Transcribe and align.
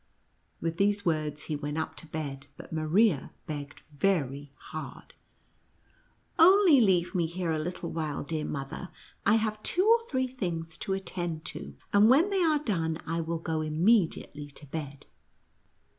With 0.59 0.77
these 0.77 1.05
words 1.05 1.43
he 1.43 1.55
went 1.55 1.77
up 1.77 1.93
to 1.97 2.07
bed, 2.07 2.47
but 2.57 2.73
Maria 2.73 3.33
begged 3.45 3.81
very 3.81 4.51
hard," 4.55 5.13
Only 6.39 6.81
leave 6.81 7.13
me 7.13 7.27
here 7.27 7.51
a 7.51 7.59
little 7.59 7.91
while, 7.91 8.23
clear 8.25 8.43
mother. 8.43 8.89
I 9.27 9.35
have 9.35 9.61
two 9.61 9.85
or 9.85 10.09
three 10.09 10.25
things 10.25 10.75
to 10.77 10.93
attend 10.93 11.45
to, 11.53 11.75
and 11.93 12.09
when 12.09 12.31
they 12.31 12.41
are 12.41 12.57
done 12.57 12.97
I 13.05 13.21
will 13.21 13.37
go 13.37 13.61
immediately 13.61 14.47
to 14.47 14.65
bed." 14.65 15.05